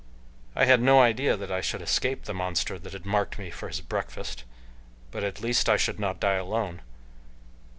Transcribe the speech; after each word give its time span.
I 0.55 0.65
had 0.65 0.81
no 0.81 0.99
idea 0.99 1.37
that 1.37 1.51
I 1.51 1.61
should 1.61 1.83
escape 1.83 2.23
the 2.23 2.33
monster 2.33 2.79
that 2.79 2.93
had 2.93 3.05
marked 3.05 3.37
me 3.37 3.51
for 3.51 3.67
his 3.67 3.81
breakfast, 3.81 4.45
but 5.11 5.23
at 5.23 5.41
least 5.41 5.69
I 5.69 5.77
should 5.77 5.99
not 5.99 6.19
die 6.19 6.37
alone. 6.37 6.81